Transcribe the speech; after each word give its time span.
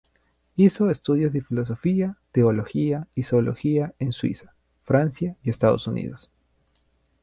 Hizo 0.55 0.89
estudios 0.89 1.31
de 1.31 1.43
filosofía, 1.43 2.17
teología 2.31 3.07
y 3.13 3.21
sociología 3.21 3.93
en 3.99 4.11
Suiza, 4.13 4.55
Francia 4.83 5.37
y 5.43 5.51
Estados 5.51 5.85
Unidos. 5.85 6.31